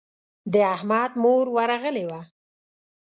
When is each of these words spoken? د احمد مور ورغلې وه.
د 0.53 0.55
احمد 0.75 1.11
مور 1.21 1.45
ورغلې 1.55 2.05
وه. 2.09 2.21